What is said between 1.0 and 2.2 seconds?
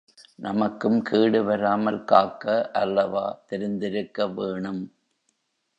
கேடு வராமல்